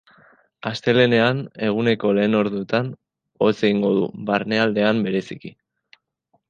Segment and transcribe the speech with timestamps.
[0.69, 2.91] Astelehenean, eguneko lehen orduetan
[3.45, 5.55] hotz egingo du, barnealdean bereziki.